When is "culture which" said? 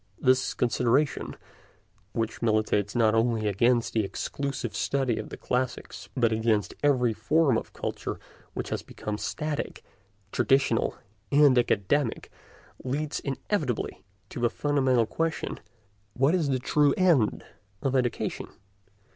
7.71-8.69